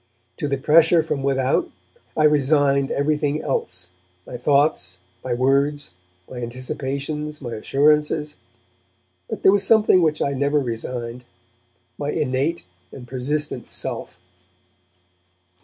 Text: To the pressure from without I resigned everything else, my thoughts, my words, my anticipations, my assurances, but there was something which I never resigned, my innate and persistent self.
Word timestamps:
To 0.37 0.47
the 0.47 0.57
pressure 0.57 1.03
from 1.03 1.21
without 1.21 1.69
I 2.17 2.23
resigned 2.23 2.89
everything 2.89 3.39
else, 3.43 3.91
my 4.25 4.35
thoughts, 4.35 4.97
my 5.23 5.35
words, 5.35 5.93
my 6.27 6.37
anticipations, 6.37 7.39
my 7.39 7.51
assurances, 7.53 8.37
but 9.29 9.43
there 9.43 9.51
was 9.51 9.63
something 9.63 10.01
which 10.01 10.19
I 10.19 10.31
never 10.31 10.57
resigned, 10.57 11.23
my 11.99 12.09
innate 12.09 12.65
and 12.91 13.07
persistent 13.07 13.67
self. 13.67 14.19